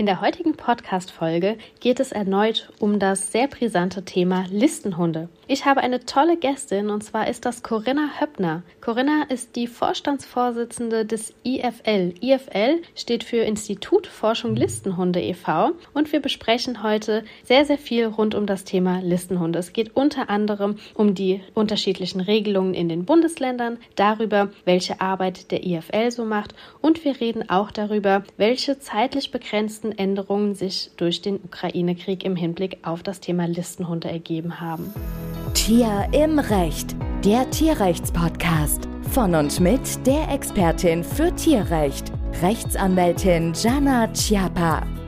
[0.00, 5.28] In der heutigen Podcast-Folge geht es erneut um das sehr brisante Thema Listenhunde.
[5.46, 8.62] Ich habe eine tolle Gästin und zwar ist das Corinna Höppner.
[8.80, 12.14] Corinna ist die Vorstandsvorsitzende des IFL.
[12.22, 15.72] IFL steht für Institut Forschung Listenhunde e.V.
[15.92, 19.58] und wir besprechen heute sehr, sehr viel rund um das Thema Listenhunde.
[19.58, 25.66] Es geht unter anderem um die unterschiedlichen Regelungen in den Bundesländern, darüber, welche Arbeit der
[25.66, 31.22] IFL so macht und wir reden auch darüber, welche zeitlich begrenzten größten Änderungen sich durch
[31.22, 34.92] den Ukraine-Krieg im Hinblick auf das Thema Listenhunde ergeben haben.
[35.54, 36.94] Tier im Recht,
[37.24, 38.88] der Tierrechtspodcast.
[39.12, 44.99] Von und mit der Expertin für Tierrecht, Rechtsanwältin Jana Chiappa.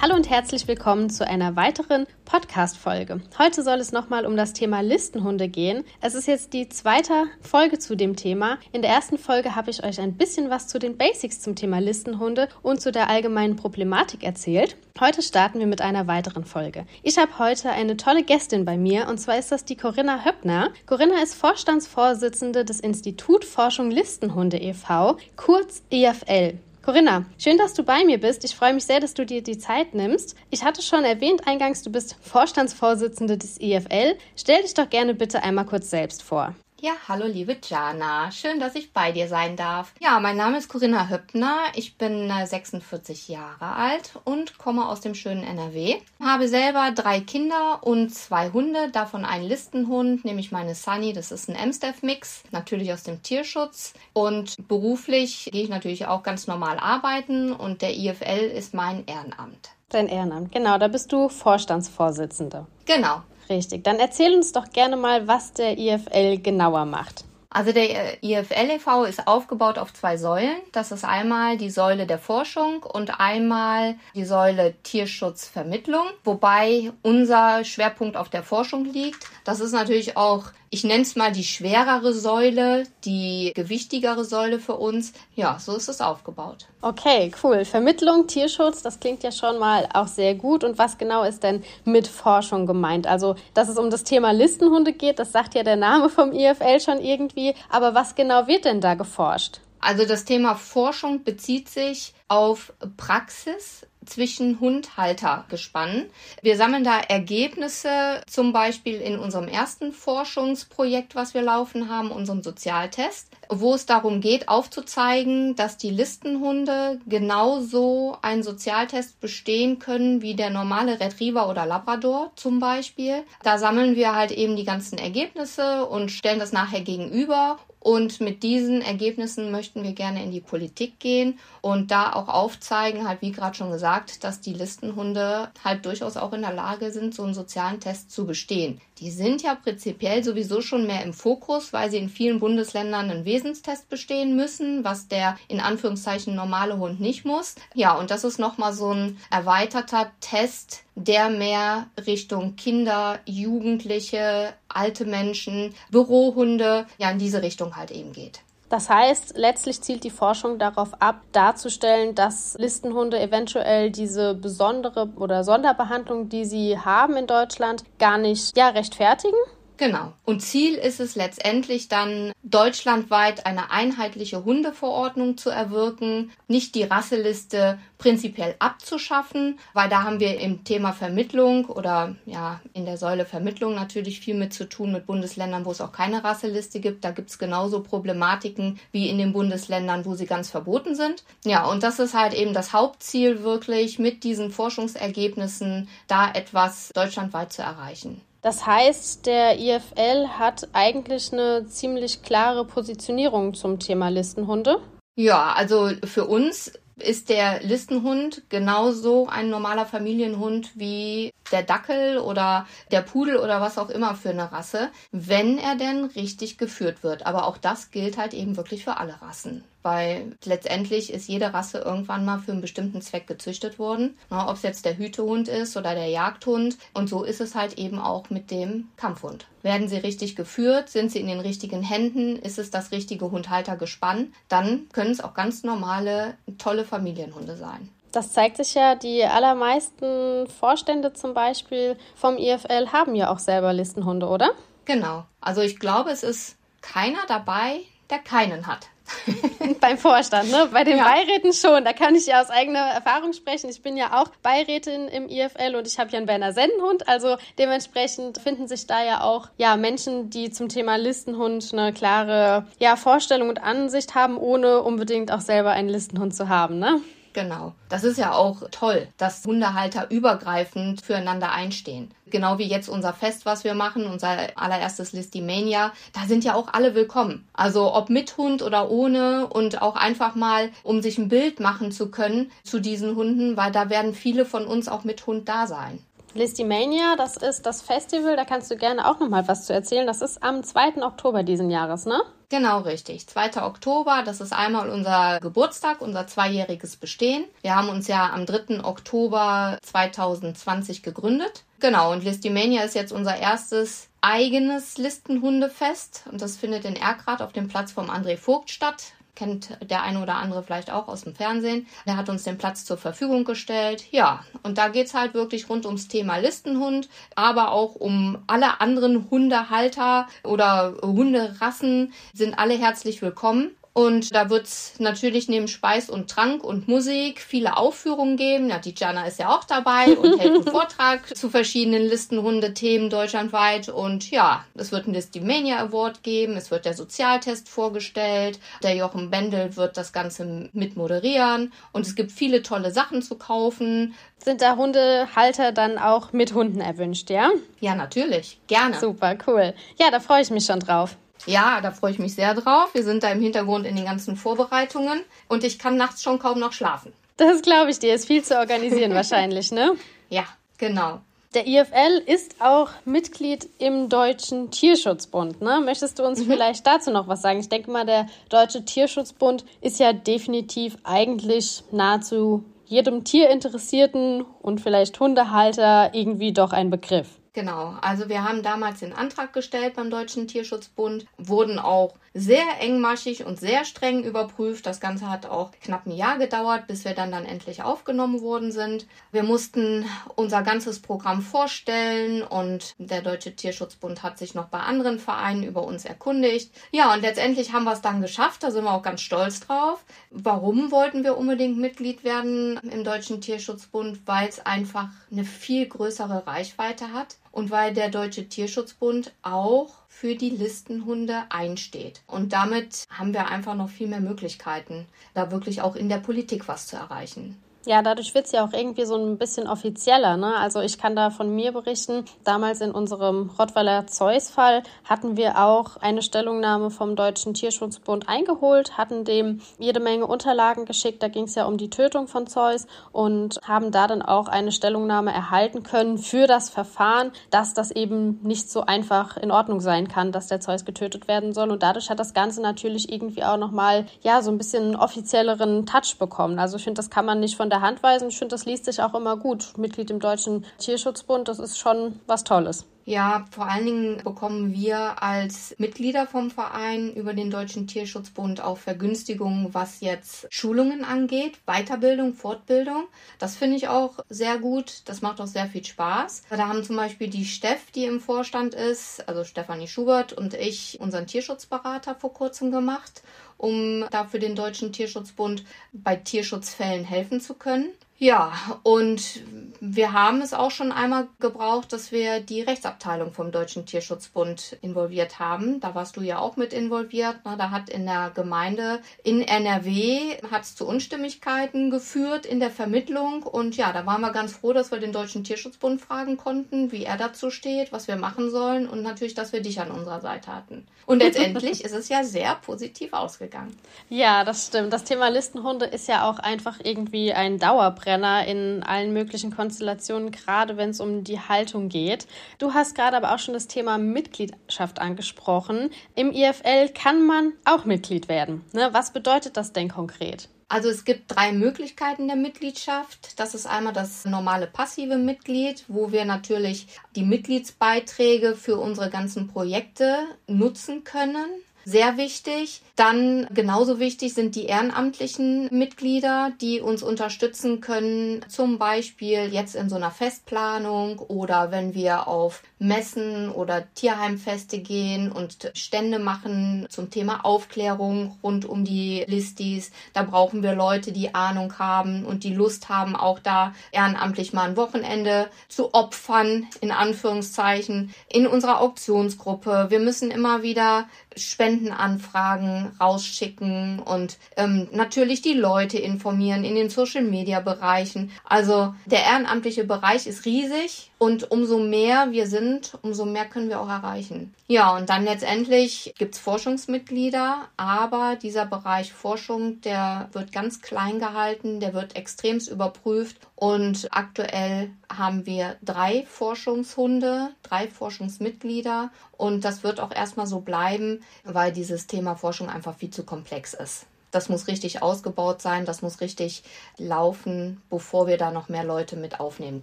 [0.00, 3.20] Hallo und herzlich willkommen zu einer weiteren Podcast-Folge.
[3.36, 5.82] Heute soll es nochmal um das Thema Listenhunde gehen.
[6.00, 8.58] Es ist jetzt die zweite Folge zu dem Thema.
[8.70, 11.80] In der ersten Folge habe ich euch ein bisschen was zu den Basics zum Thema
[11.80, 14.76] Listenhunde und zu der allgemeinen Problematik erzählt.
[15.00, 16.86] Heute starten wir mit einer weiteren Folge.
[17.02, 20.70] Ich habe heute eine tolle Gästin bei mir und zwar ist das die Corinna Höppner.
[20.86, 26.56] Corinna ist Vorstandsvorsitzende des Institut Forschung Listenhunde e.V., kurz IFL.
[26.88, 28.44] Corinna, schön, dass du bei mir bist.
[28.44, 30.34] Ich freue mich sehr, dass du dir die Zeit nimmst.
[30.48, 34.16] Ich hatte schon erwähnt eingangs, du bist Vorstandsvorsitzende des IFL.
[34.36, 36.54] Stell dich doch gerne bitte einmal kurz selbst vor.
[36.80, 38.30] Ja, hallo liebe Jana.
[38.30, 39.92] Schön, dass ich bei dir sein darf.
[39.98, 41.56] Ja, mein Name ist Corinna Höppner.
[41.74, 45.96] Ich bin 46 äh, Jahre alt und komme aus dem schönen NRW.
[46.22, 51.12] Habe selber drei Kinder und zwei Hunde, davon einen Listenhund, nämlich meine Sunny.
[51.12, 53.92] Das ist ein Amstaff-Mix, natürlich aus dem Tierschutz.
[54.12, 59.70] Und beruflich gehe ich natürlich auch ganz normal arbeiten und der IFL ist mein Ehrenamt.
[59.88, 60.78] Dein Ehrenamt, genau.
[60.78, 62.68] Da bist du Vorstandsvorsitzende.
[62.84, 63.22] Genau.
[63.48, 63.84] Richtig.
[63.84, 67.24] Dann erzähl uns doch gerne mal, was der IFL genauer macht.
[67.50, 69.04] Also der IFL e.V.
[69.04, 70.58] ist aufgebaut auf zwei Säulen.
[70.72, 78.18] Das ist einmal die Säule der Forschung und einmal die Säule Tierschutzvermittlung, wobei unser Schwerpunkt
[78.18, 79.24] auf der Forschung liegt.
[79.44, 84.74] Das ist natürlich auch, ich nenne es mal die schwerere Säule, die gewichtigere Säule für
[84.74, 85.14] uns.
[85.34, 86.66] Ja, so ist es aufgebaut.
[86.82, 87.64] Okay, cool.
[87.64, 90.64] Vermittlung, Tierschutz, das klingt ja schon mal auch sehr gut.
[90.64, 93.06] Und was genau ist denn mit Forschung gemeint?
[93.06, 96.80] Also, dass es um das Thema Listenhunde geht, das sagt ja der Name vom IFL
[96.80, 97.37] schon irgendwie.
[97.68, 99.60] Aber was genau wird denn da geforscht?
[99.80, 106.06] Also das Thema Forschung bezieht sich auf Praxis zwischen Hundhaltergespannen.
[106.42, 112.42] Wir sammeln da Ergebnisse, zum Beispiel in unserem ersten Forschungsprojekt, was wir laufen haben, unserem
[112.42, 120.34] Sozialtest, wo es darum geht, aufzuzeigen, dass die Listenhunde genauso einen Sozialtest bestehen können wie
[120.34, 123.24] der normale Retriever oder Labrador zum Beispiel.
[123.42, 128.42] Da sammeln wir halt eben die ganzen Ergebnisse und stellen das nachher gegenüber und mit
[128.42, 133.32] diesen Ergebnissen möchten wir gerne in die Politik gehen und da auch aufzeigen, halt wie
[133.32, 137.32] gerade schon gesagt, dass die Listenhunde halt durchaus auch in der Lage sind, so einen
[137.32, 138.78] sozialen Test zu bestehen.
[138.98, 143.24] Die sind ja prinzipiell sowieso schon mehr im Fokus, weil sie in vielen Bundesländern einen
[143.24, 147.54] Wesenstest bestehen müssen, was der in Anführungszeichen normale Hund nicht muss.
[147.74, 155.04] Ja, und das ist nochmal so ein erweiterter Test, der mehr Richtung Kinder, Jugendliche, alte
[155.04, 158.40] Menschen, Bürohunde, ja in diese Richtung halt eben geht.
[158.68, 165.42] Das heißt, letztlich zielt die Forschung darauf ab, darzustellen, dass Listenhunde eventuell diese besondere oder
[165.42, 169.38] Sonderbehandlung, die sie haben in Deutschland, gar nicht ja, rechtfertigen.
[169.78, 170.12] Genau.
[170.24, 177.78] Und Ziel ist es letztendlich dann, deutschlandweit eine einheitliche Hundeverordnung zu erwirken, nicht die Rasseliste
[177.96, 183.74] prinzipiell abzuschaffen, weil da haben wir im Thema Vermittlung oder ja in der Säule Vermittlung
[183.74, 187.04] natürlich viel mit zu tun mit Bundesländern, wo es auch keine Rasseliste gibt.
[187.04, 191.22] Da gibt es genauso Problematiken wie in den Bundesländern, wo sie ganz verboten sind.
[191.44, 197.52] Ja, und das ist halt eben das Hauptziel wirklich mit diesen Forschungsergebnissen da etwas deutschlandweit
[197.52, 198.22] zu erreichen.
[198.40, 204.80] Das heißt, der IFL hat eigentlich eine ziemlich klare Positionierung zum Thema Listenhunde.
[205.16, 212.66] Ja, also für uns ist der Listenhund genauso ein normaler Familienhund wie der Dackel oder
[212.90, 217.26] der Pudel oder was auch immer für eine Rasse, wenn er denn richtig geführt wird.
[217.26, 221.78] Aber auch das gilt halt eben wirklich für alle Rassen weil letztendlich ist jede Rasse
[221.78, 224.18] irgendwann mal für einen bestimmten Zweck gezüchtet worden.
[224.28, 226.76] Ob es jetzt der Hütehund ist oder der Jagdhund.
[226.92, 229.46] Und so ist es halt eben auch mit dem Kampfhund.
[229.62, 230.90] Werden sie richtig geführt?
[230.90, 232.36] Sind sie in den richtigen Händen?
[232.36, 234.34] Ist es das richtige Hundhaltergespann?
[234.48, 237.88] Dann können es auch ganz normale, tolle Familienhunde sein.
[238.12, 243.72] Das zeigt sich ja, die allermeisten Vorstände zum Beispiel vom IFL haben ja auch selber
[243.72, 244.50] Listenhunde, oder?
[244.84, 245.24] Genau.
[245.40, 247.80] Also ich glaube, es ist keiner dabei,
[248.10, 248.88] der keinen hat
[249.80, 250.68] Beim Vorstand, ne?
[250.72, 251.04] Bei den ja.
[251.04, 251.84] Beiräten schon.
[251.84, 253.68] Da kann ich ja aus eigener Erfahrung sprechen.
[253.70, 257.08] Ich bin ja auch Beirätin im IFL und ich habe ja einen Berner Sennenhund.
[257.08, 262.66] Also dementsprechend finden sich da ja auch ja, Menschen, die zum Thema Listenhund eine klare
[262.78, 267.00] ja, Vorstellung und Ansicht haben, ohne unbedingt auch selber einen Listenhund zu haben, ne?
[267.32, 267.72] Genau.
[267.88, 272.10] Das ist ja auch toll, dass Hundehalter übergreifend füreinander einstehen.
[272.26, 275.92] Genau wie jetzt unser Fest, was wir machen, unser allererstes Listimania.
[276.12, 277.46] Da sind ja auch alle willkommen.
[277.52, 281.92] Also ob mit Hund oder ohne und auch einfach mal, um sich ein Bild machen
[281.92, 285.66] zu können zu diesen Hunden, weil da werden viele von uns auch mit Hund da
[285.66, 286.00] sein.
[286.34, 290.06] Listimania, das ist das Festival, da kannst du gerne auch noch mal was zu erzählen.
[290.06, 291.02] Das ist am 2.
[291.02, 292.20] Oktober diesen Jahres, ne?
[292.50, 293.26] Genau, richtig.
[293.26, 293.62] 2.
[293.62, 297.44] Oktober, das ist einmal unser Geburtstag, unser zweijähriges Bestehen.
[297.60, 298.84] Wir haben uns ja am 3.
[298.84, 301.64] Oktober 2020 gegründet.
[301.78, 307.52] Genau, und Listimania ist jetzt unser erstes eigenes Listenhundefest und das findet in Erkrath auf
[307.52, 311.34] dem Platz vom André Vogt statt kennt der eine oder andere vielleicht auch aus dem
[311.34, 311.86] Fernsehen.
[312.06, 314.04] Der hat uns den Platz zur Verfügung gestellt.
[314.10, 318.80] Ja, und da geht es halt wirklich rund ums Thema Listenhund, aber auch um alle
[318.80, 323.70] anderen Hundehalter oder Hunderassen sind alle herzlich willkommen.
[323.92, 328.68] Und da wird es natürlich neben Speis und Trank und Musik viele Aufführungen geben.
[328.68, 333.88] Ja, die Jana ist ja auch dabei und hält einen Vortrag zu verschiedenen Listenhunde-Themen deutschlandweit.
[333.88, 336.56] Und ja, es wird einen Listimania Award geben.
[336.56, 338.60] Es wird der Sozialtest vorgestellt.
[338.82, 341.72] Der Jochen Bendel wird das Ganze mit moderieren.
[341.92, 344.14] Und es gibt viele tolle Sachen zu kaufen.
[344.38, 347.50] Sind da Hundehalter dann auch mit Hunden erwünscht, ja?
[347.80, 348.60] Ja, natürlich.
[348.68, 348.98] Gerne.
[348.98, 349.74] Super, cool.
[349.98, 351.16] Ja, da freue ich mich schon drauf.
[351.46, 352.90] Ja, da freue ich mich sehr drauf.
[352.92, 356.58] Wir sind da im Hintergrund in den ganzen Vorbereitungen und ich kann nachts schon kaum
[356.58, 357.12] noch schlafen.
[357.36, 358.14] Das glaube ich dir.
[358.14, 359.92] Ist viel zu organisieren wahrscheinlich, ne?
[360.28, 360.44] Ja,
[360.76, 361.20] genau.
[361.54, 365.62] Der IFL ist auch Mitglied im Deutschen Tierschutzbund.
[365.62, 365.80] Ne?
[365.82, 366.50] Möchtest du uns mhm.
[366.50, 367.60] vielleicht dazu noch was sagen?
[367.60, 375.18] Ich denke mal, der Deutsche Tierschutzbund ist ja definitiv eigentlich nahezu jedem Tierinteressierten und vielleicht
[375.20, 377.37] Hundehalter irgendwie doch ein Begriff.
[377.54, 383.44] Genau, also wir haben damals den Antrag gestellt beim Deutschen Tierschutzbund, wurden auch sehr engmaschig
[383.44, 384.86] und sehr streng überprüft.
[384.86, 388.72] Das Ganze hat auch knapp ein Jahr gedauert, bis wir dann dann endlich aufgenommen worden
[388.72, 389.06] sind.
[389.32, 390.04] Wir mussten
[390.36, 395.84] unser ganzes Programm vorstellen und der Deutsche Tierschutzbund hat sich noch bei anderen Vereinen über
[395.84, 396.72] uns erkundigt.
[396.92, 400.04] Ja, und letztendlich haben wir es dann geschafft, da sind wir auch ganz stolz drauf.
[400.30, 404.20] Warum wollten wir unbedingt Mitglied werden im Deutschen Tierschutzbund?
[404.26, 410.34] Weil es einfach eine viel größere Reichweite hat und weil der Deutsche Tierschutzbund auch für
[410.34, 412.22] die Listenhunde einsteht.
[412.26, 416.66] Und damit haben wir einfach noch viel mehr Möglichkeiten, da wirklich auch in der Politik
[416.66, 417.56] was zu erreichen.
[417.88, 420.36] Ja, dadurch wird es ja auch irgendwie so ein bisschen offizieller.
[420.36, 420.54] Ne?
[420.56, 422.26] Also ich kann da von mir berichten.
[422.44, 429.24] Damals in unserem Rottweiler Zeus-Fall hatten wir auch eine Stellungnahme vom Deutschen Tierschutzbund eingeholt, hatten
[429.24, 431.22] dem jede Menge Unterlagen geschickt.
[431.22, 434.70] Da ging es ja um die Tötung von Zeus und haben da dann auch eine
[434.70, 440.08] Stellungnahme erhalten können für das Verfahren, dass das eben nicht so einfach in Ordnung sein
[440.08, 441.70] kann, dass der Zeus getötet werden soll.
[441.70, 445.86] Und dadurch hat das Ganze natürlich irgendwie auch nochmal, ja, so ein bisschen einen offizielleren
[445.86, 446.58] Touch bekommen.
[446.58, 448.28] Also ich finde, das kann man nicht von der der Hand weisen.
[448.28, 449.74] Ich finde, das liest sich auch immer gut.
[449.76, 452.84] Mitglied im Deutschen Tierschutzbund, das ist schon was Tolles.
[453.08, 458.76] Ja, vor allen Dingen bekommen wir als Mitglieder vom Verein über den Deutschen Tierschutzbund auch
[458.76, 463.04] Vergünstigungen, was jetzt Schulungen angeht, Weiterbildung, Fortbildung.
[463.38, 465.04] Das finde ich auch sehr gut.
[465.06, 466.42] Das macht auch sehr viel Spaß.
[466.50, 471.00] Da haben zum Beispiel die Steff, die im Vorstand ist, also Stefanie Schubert und ich
[471.00, 473.22] unseren Tierschutzberater vor kurzem gemacht
[473.58, 477.88] um da für den Deutschen Tierschutzbund bei Tierschutzfällen helfen zu können.
[478.20, 479.44] Ja, und
[479.80, 485.38] wir haben es auch schon einmal gebraucht, dass wir die Rechtsabteilung vom Deutschen Tierschutzbund involviert
[485.38, 485.78] haben.
[485.78, 487.36] Da warst du ja auch mit involviert.
[487.44, 493.44] Da hat in der Gemeinde in NRW hat es zu Unstimmigkeiten geführt in der Vermittlung.
[493.44, 497.04] Und ja, da waren wir ganz froh, dass wir den Deutschen Tierschutzbund fragen konnten, wie
[497.04, 500.52] er dazu steht, was wir machen sollen und natürlich, dass wir dich an unserer Seite
[500.52, 500.88] hatten.
[501.06, 503.76] Und letztendlich ist es ja sehr positiv ausgegangen.
[504.08, 504.92] Ja, das stimmt.
[504.92, 508.07] Das Thema Listenhunde ist ja auch einfach irgendwie ein Dauerbrenner.
[508.08, 512.26] Dauerbrenner in allen möglichen Konstellationen, gerade wenn es um die Haltung geht.
[512.58, 515.90] Du hast gerade aber auch schon das Thema Mitgliedschaft angesprochen.
[516.14, 518.64] Im IFL kann man auch Mitglied werden.
[518.72, 518.88] Ne?
[518.92, 520.48] Was bedeutet das denn konkret?
[520.70, 523.40] Also es gibt drei Möglichkeiten der Mitgliedschaft.
[523.40, 529.48] Das ist einmal das normale passive Mitglied, wo wir natürlich die Mitgliedsbeiträge für unsere ganzen
[529.48, 531.46] Projekte nutzen können.
[531.84, 532.82] Sehr wichtig.
[532.96, 539.88] Dann genauso wichtig sind die ehrenamtlichen Mitglieder, die uns unterstützen können, zum Beispiel jetzt in
[539.88, 547.10] so einer Festplanung oder wenn wir auf Messen oder Tierheimfeste gehen und Stände machen zum
[547.10, 549.90] Thema Aufklärung rund um die Listis.
[550.12, 554.68] Da brauchen wir Leute, die Ahnung haben und die Lust haben, auch da ehrenamtlich mal
[554.68, 559.86] ein Wochenende zu opfern, in Anführungszeichen, in unserer Auktionsgruppe.
[559.88, 561.06] Wir müssen immer wieder
[561.38, 568.30] Spendenanfragen rausschicken und ähm, natürlich die Leute informieren in den Social-Media-Bereichen.
[568.44, 573.80] Also der ehrenamtliche Bereich ist riesig und umso mehr wir sind, umso mehr können wir
[573.80, 574.54] auch erreichen.
[574.68, 581.80] Ja, und dann letztendlich gibt's Forschungsmitglieder, aber dieser Bereich Forschung, der wird ganz klein gehalten,
[581.80, 590.00] der wird extremst überprüft und aktuell haben wir drei Forschungshunde, drei Forschungsmitglieder und das wird
[590.00, 594.06] auch erstmal so bleiben, weil dieses Thema Forschung einfach viel zu komplex ist.
[594.30, 596.62] Das muss richtig ausgebaut sein, das muss richtig
[596.98, 599.82] laufen, bevor wir da noch mehr Leute mit aufnehmen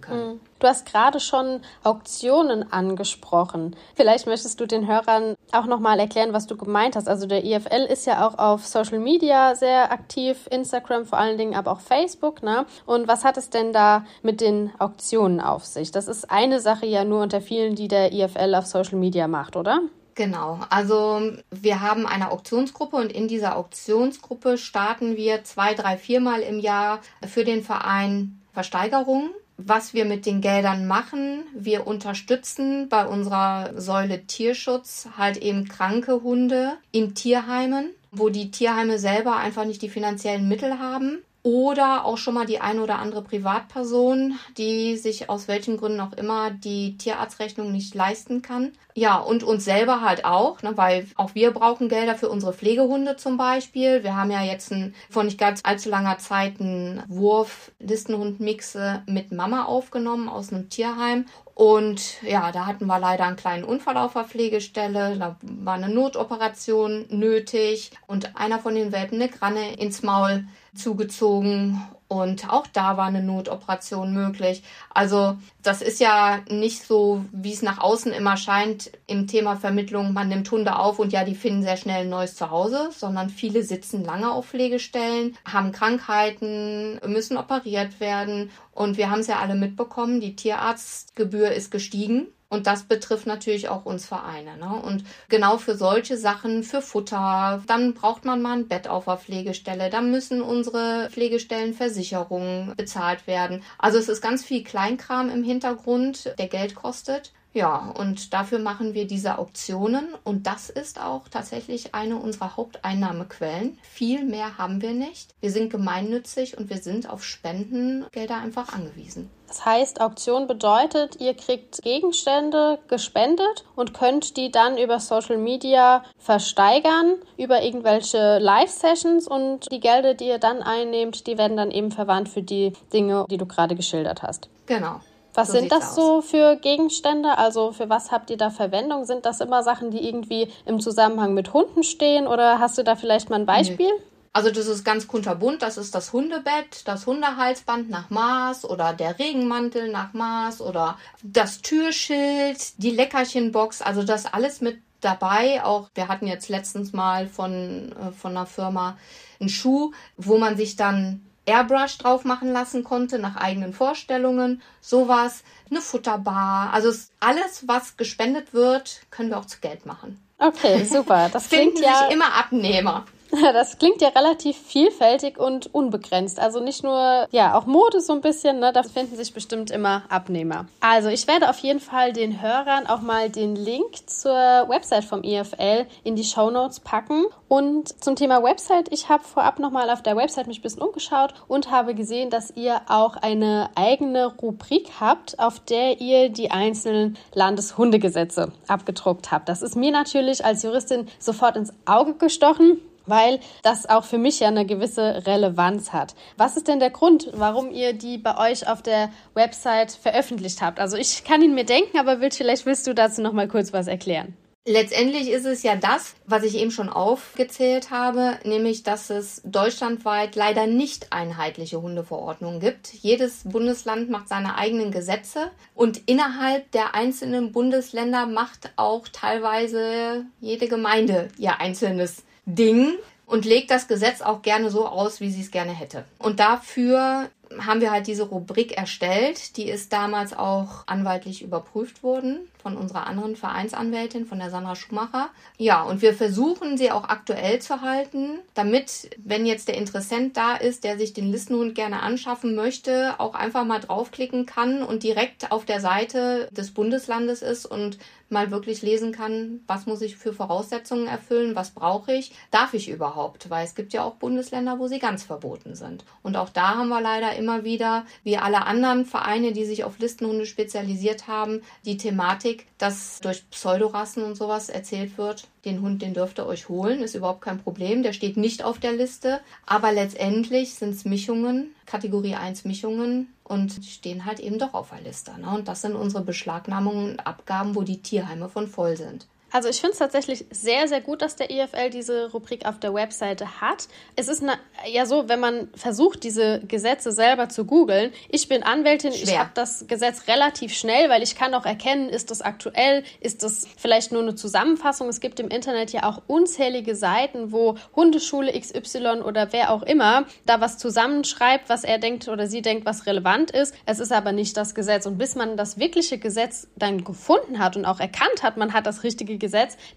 [0.00, 0.34] können.
[0.34, 0.40] Mhm.
[0.58, 3.76] Du hast gerade schon Auktionen angesprochen.
[3.94, 7.08] Vielleicht möchtest du den Hörern auch nochmal erklären, was du gemeint hast.
[7.08, 11.54] Also der IFL ist ja auch auf Social Media sehr aktiv, Instagram vor allen Dingen,
[11.54, 12.42] aber auch Facebook.
[12.42, 12.64] Ne?
[12.86, 15.90] Und was hat es denn da mit den Auktionen auf sich?
[15.90, 19.56] Das ist eine Sache ja nur unter vielen, die der IFL auf Social Media macht,
[19.56, 19.80] oder?
[20.16, 26.40] Genau, also wir haben eine Auktionsgruppe und in dieser Auktionsgruppe starten wir zwei, drei, viermal
[26.40, 29.30] im Jahr für den Verein Versteigerungen.
[29.58, 36.22] Was wir mit den Geldern machen, wir unterstützen bei unserer Säule Tierschutz halt eben kranke
[36.22, 42.18] Hunde in Tierheimen, wo die Tierheime selber einfach nicht die finanziellen Mittel haben oder auch
[42.18, 46.98] schon mal die eine oder andere Privatperson, die sich aus welchen Gründen auch immer die
[46.98, 48.72] Tierarztrechnung nicht leisten kann.
[48.96, 53.14] Ja, und uns selber halt auch, ne, weil auch wir brauchen Gelder für unsere Pflegehunde
[53.14, 54.02] zum Beispiel.
[54.02, 59.30] Wir haben ja jetzt ein, vor nicht ganz allzu langer Zeit einen Wurf Listenhund-Mixe mit
[59.30, 61.26] Mama aufgenommen aus einem Tierheim.
[61.54, 65.16] Und ja, da hatten wir leider einen kleinen Unfall auf der Pflegestelle.
[65.16, 70.44] Da war eine Notoperation nötig und einer von den Welpen eine Granne ins Maul
[70.76, 74.62] zugezogen und auch da war eine Notoperation möglich.
[74.94, 80.12] Also das ist ja nicht so, wie es nach außen immer scheint im Thema Vermittlung,
[80.12, 83.64] man nimmt Hunde auf und ja, die finden sehr schnell ein neues Zuhause, sondern viele
[83.64, 89.56] sitzen lange auf Pflegestellen, haben Krankheiten, müssen operiert werden und wir haben es ja alle
[89.56, 92.28] mitbekommen, die Tierarztgebühr ist gestiegen.
[92.48, 94.56] Und das betrifft natürlich auch uns Vereine.
[94.56, 94.80] Ne?
[94.82, 99.16] Und genau für solche Sachen, für Futter, dann braucht man mal ein Bett auf der
[99.16, 99.90] Pflegestelle.
[99.90, 103.62] Dann müssen unsere Pflegestellenversicherungen bezahlt werden.
[103.78, 107.32] Also es ist ganz viel Kleinkram im Hintergrund, der Geld kostet.
[107.56, 113.78] Ja, und dafür machen wir diese Auktionen und das ist auch tatsächlich eine unserer Haupteinnahmequellen.
[113.80, 115.34] Viel mehr haben wir nicht.
[115.40, 119.30] Wir sind gemeinnützig und wir sind auf Spendengelder einfach angewiesen.
[119.48, 126.04] Das heißt, Auktion bedeutet, ihr kriegt Gegenstände gespendet und könnt die dann über Social Media
[126.18, 131.90] versteigern, über irgendwelche Live-Sessions und die Gelder, die ihr dann einnehmt, die werden dann eben
[131.90, 134.50] verwandt für die Dinge, die du gerade geschildert hast.
[134.66, 135.00] Genau.
[135.36, 135.94] Was so sind das aus.
[135.94, 137.36] so für Gegenstände?
[137.38, 139.04] Also für was habt ihr da Verwendung?
[139.04, 142.96] Sind das immer Sachen, die irgendwie im Zusammenhang mit Hunden stehen oder hast du da
[142.96, 143.86] vielleicht mal ein Beispiel?
[143.86, 144.02] Nee.
[144.32, 145.62] Also das ist ganz kunterbunt.
[145.62, 151.62] Das ist das Hundebett, das Hundehalsband nach Maß oder der Regenmantel nach Maß oder das
[151.62, 153.82] Türschild, die Leckerchenbox.
[153.82, 155.62] Also das alles mit dabei.
[155.64, 158.96] Auch wir hatten jetzt letztens mal von, äh, von einer Firma
[159.40, 165.42] einen Schuh, wo man sich dann Airbrush drauf machen lassen konnte, nach eigenen Vorstellungen, sowas,
[165.70, 166.72] eine Futterbar.
[166.72, 170.20] Also alles, was gespendet wird, können wir auch zu Geld machen.
[170.38, 171.28] Okay, super.
[171.32, 173.04] Das finden ja sich immer Abnehmer.
[173.52, 176.38] Das klingt ja relativ vielfältig und unbegrenzt.
[176.38, 178.72] Also nicht nur, ja, auch Mode so ein bisschen, ne?
[178.72, 180.66] Da finden sich bestimmt immer Abnehmer.
[180.80, 185.22] Also ich werde auf jeden Fall den Hörern auch mal den Link zur Website vom
[185.22, 187.24] EFL in die Show Notes packen.
[187.48, 191.34] Und zum Thema Website, ich habe vorab nochmal auf der Website mich ein bisschen umgeschaut
[191.48, 197.16] und habe gesehen, dass ihr auch eine eigene Rubrik habt, auf der ihr die einzelnen
[197.34, 199.48] Landeshundegesetze abgedruckt habt.
[199.48, 204.40] Das ist mir natürlich als Juristin sofort ins Auge gestochen weil das auch für mich
[204.40, 206.14] ja eine gewisse Relevanz hat.
[206.36, 210.80] Was ist denn der Grund, warum ihr die bei euch auf der Website veröffentlicht habt?
[210.80, 213.72] Also ich kann ihn mir denken, aber will, vielleicht willst du dazu noch mal kurz
[213.72, 214.36] was erklären.
[214.68, 220.34] Letztendlich ist es ja das, was ich eben schon aufgezählt habe, nämlich dass es deutschlandweit
[220.34, 222.92] leider nicht einheitliche Hundeverordnungen gibt.
[222.92, 230.66] Jedes Bundesland macht seine eigenen Gesetze und innerhalb der einzelnen Bundesländer macht auch teilweise jede
[230.66, 232.92] Gemeinde ihr einzelnes Ding
[233.26, 236.04] und legt das Gesetz auch gerne so aus, wie sie es gerne hätte.
[236.18, 239.56] Und dafür haben wir halt diese Rubrik erstellt.
[239.56, 245.30] Die ist damals auch anwaltlich überprüft worden von unserer anderen Vereinsanwältin, von der Sandra Schumacher.
[245.56, 250.56] Ja, und wir versuchen sie auch aktuell zu halten, damit, wenn jetzt der Interessent da
[250.56, 255.52] ist, der sich den Listenhund gerne anschaffen möchte, auch einfach mal draufklicken kann und direkt
[255.52, 257.98] auf der Seite des Bundeslandes ist und
[258.28, 262.88] mal wirklich lesen kann, was muss ich für Voraussetzungen erfüllen, was brauche ich, darf ich
[262.88, 266.04] überhaupt, weil es gibt ja auch Bundesländer, wo sie ganz verboten sind.
[266.22, 269.98] Und auch da haben wir leider immer wieder, wie alle anderen Vereine, die sich auf
[269.98, 276.14] Listenhunde spezialisiert haben, die Thematik, dass durch Pseudorassen und sowas erzählt wird, den Hund, den
[276.14, 279.92] dürft ihr euch holen, ist überhaupt kein Problem, der steht nicht auf der Liste, aber
[279.92, 285.38] letztendlich sind es Mischungen, Kategorie 1 Mischungen und stehen halt eben doch auf der Liste.
[285.40, 285.50] Ne?
[285.50, 289.26] Und das sind unsere Beschlagnahmungen und Abgaben, wo die Tierheime von voll sind.
[289.56, 292.92] Also ich finde es tatsächlich sehr, sehr gut, dass der IFL diese Rubrik auf der
[292.92, 293.88] Webseite hat.
[294.14, 298.12] Es ist eine, ja so, wenn man versucht, diese Gesetze selber zu googeln.
[298.28, 299.22] Ich bin Anwältin, Schwer.
[299.24, 303.42] ich habe das Gesetz relativ schnell, weil ich kann auch erkennen, ist das aktuell, ist
[303.42, 305.08] das vielleicht nur eine Zusammenfassung.
[305.08, 310.26] Es gibt im Internet ja auch unzählige Seiten, wo Hundeschule XY oder wer auch immer
[310.44, 313.74] da was zusammenschreibt, was er denkt oder sie denkt, was relevant ist.
[313.86, 315.06] Es ist aber nicht das Gesetz.
[315.06, 318.84] Und bis man das wirkliche Gesetz dann gefunden hat und auch erkannt hat, man hat
[318.84, 319.45] das richtige Gesetz,